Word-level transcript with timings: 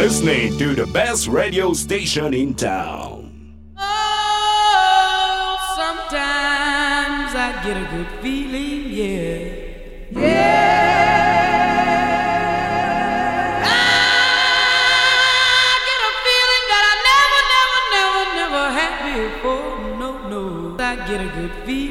listening 0.00 0.56
to 0.56 0.72
the 0.74 0.86
best 0.94 1.28
radio 1.28 1.74
station 1.74 2.32
in 2.32 2.54
town. 2.54 3.30
Oh, 3.76 5.58
sometimes 5.76 7.34
I 7.36 7.52
get 7.62 7.76
a 7.76 7.84
good 7.94 8.08
feeling, 8.22 8.88
yeah. 8.88 9.44
Yeah. 10.10 11.20
I 13.62 13.64
get 15.88 16.00
a 16.08 16.10
feeling 16.24 16.64
that 16.72 16.84
I 16.90 16.92
never, 17.10 17.40
never, 17.54 17.80
never, 17.94 18.24
never 18.40 18.64
had 18.78 18.94
before. 19.04 19.76
No, 20.00 20.10
no. 20.32 20.44
I 20.82 20.84
get 21.06 21.20
a 21.20 21.28
good 21.38 21.52
feeling. 21.66 21.89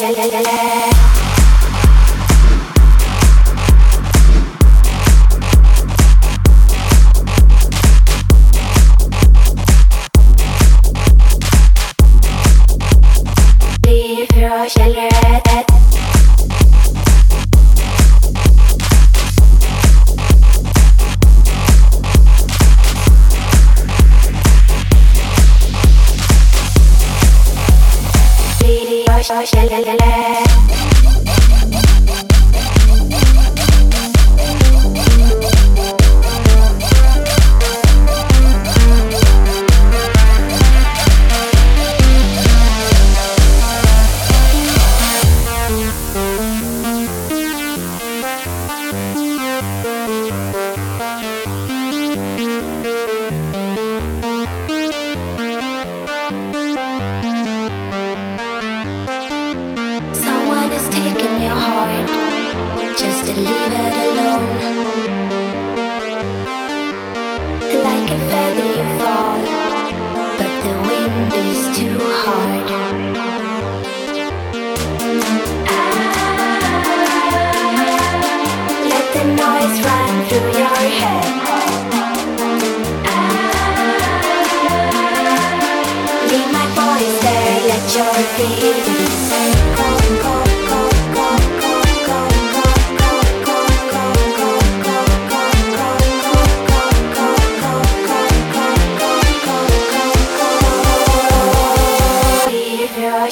Rochelle. 0.00 0.91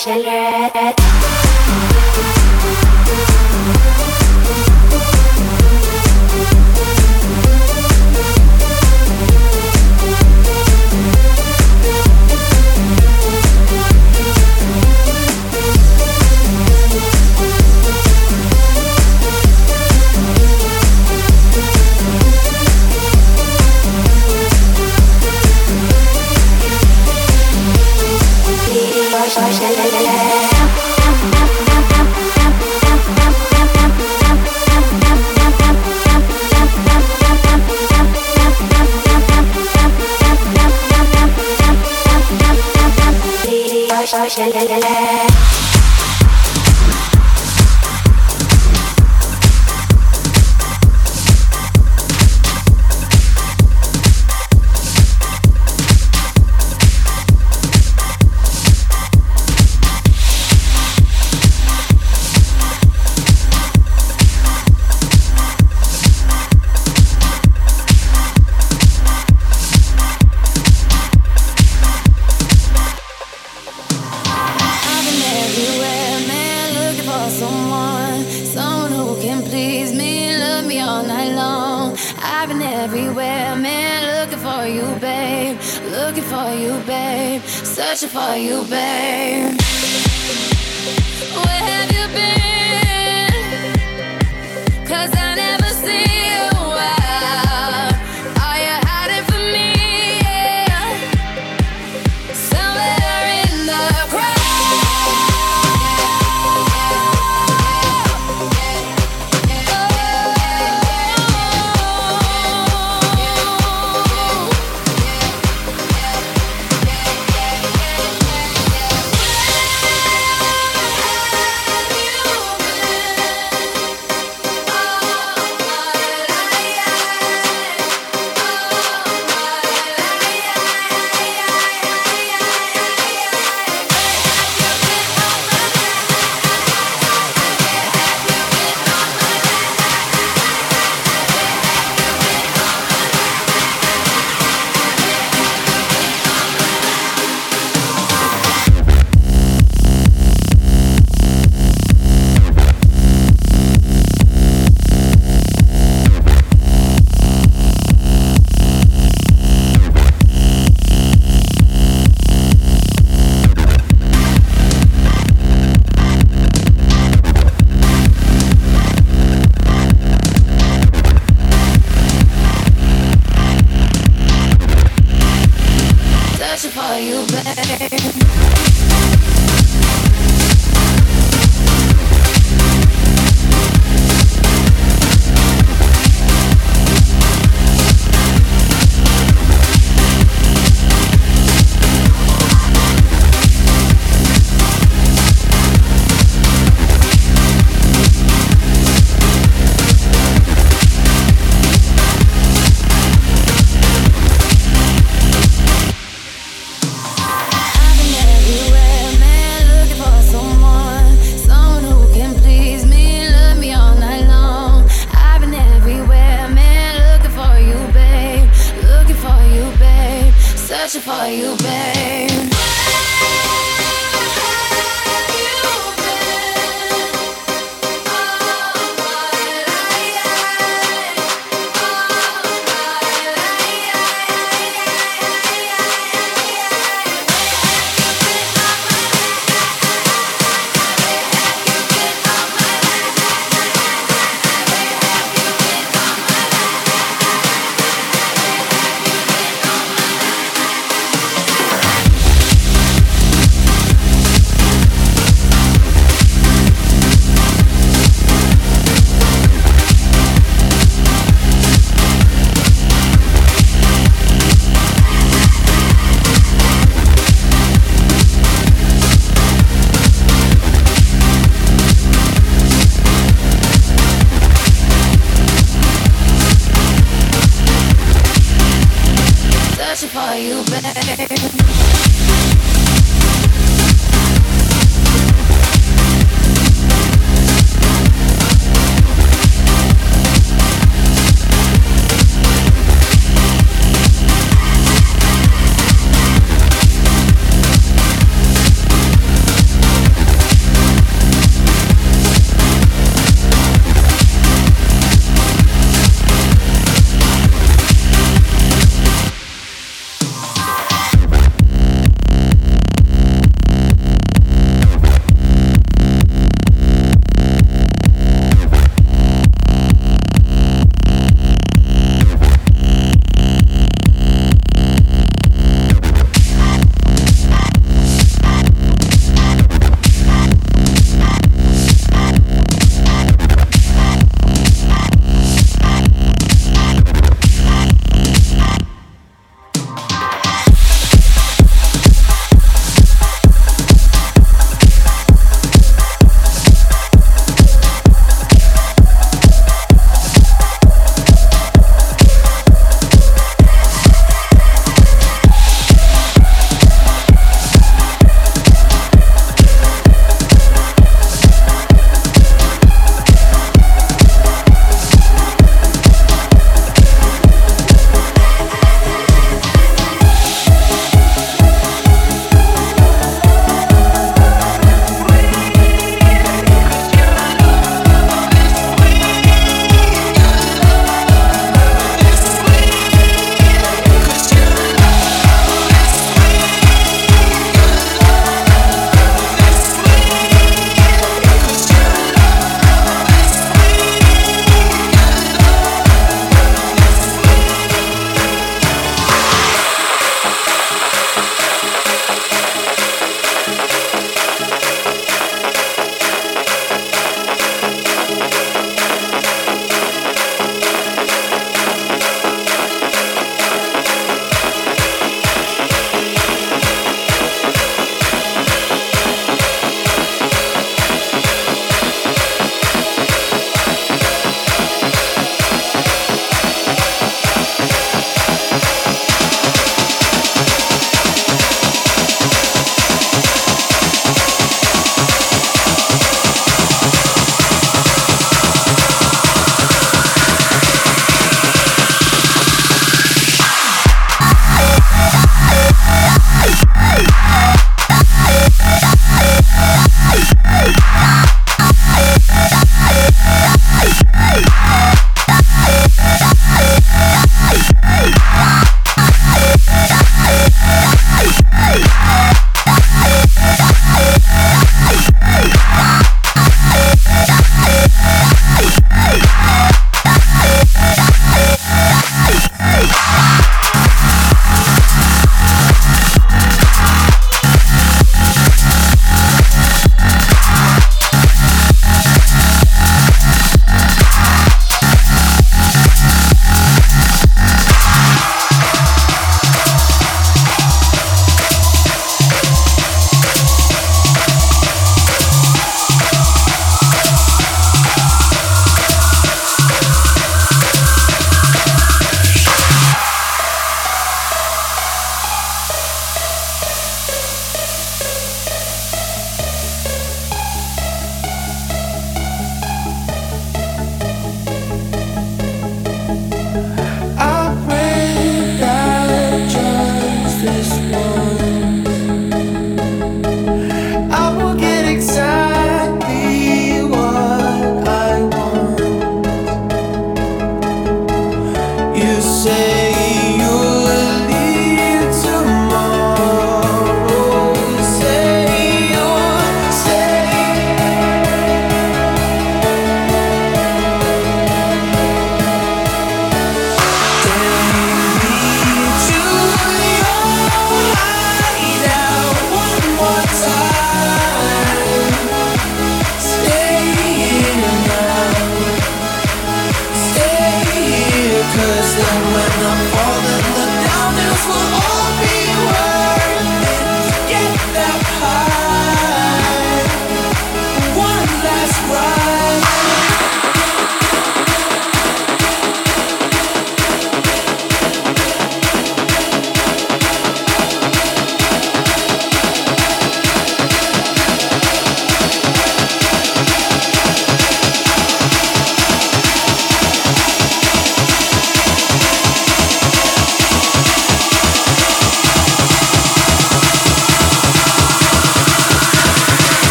Shall 0.00 0.29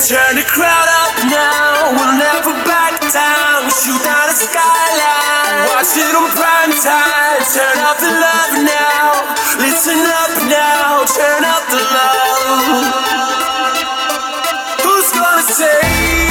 Turn 0.00 0.34
the 0.34 0.42
crowd 0.48 0.88
up 1.04 1.12
now, 1.28 1.92
we'll 1.92 2.16
never 2.16 2.54
back 2.64 2.98
down. 3.12 3.68
Shoot 3.68 4.02
down 4.02 4.28
the 4.28 4.34
skyline, 4.34 5.68
watch 5.68 5.92
it 5.94 6.16
on 6.16 6.30
prime 6.32 6.72
time. 6.80 7.44
Turn 7.44 7.78
up 7.84 7.98
the 8.00 8.08
love 8.08 8.64
now, 8.64 9.12
listen 9.60 10.00
up 10.00 10.32
now, 10.48 11.04
turn 11.04 11.44
up 11.44 11.68
the 11.68 11.84
love. 11.92 13.10
Who's 14.82 15.12
gonna 15.12 15.42
save? 15.42 16.29